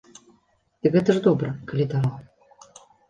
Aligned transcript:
Дык 0.87 0.91
гэта 0.95 1.15
ж 1.17 1.21
добра, 1.27 1.51
калі 1.73 1.85
даваў? 1.93 2.17